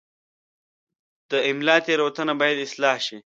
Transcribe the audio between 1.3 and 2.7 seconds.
د املا تېروتنه باید